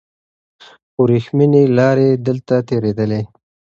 وریښمینې 1.01 1.63
لارې 1.77 2.09
دلته 2.27 2.55
تېرېدلې. 2.69 3.21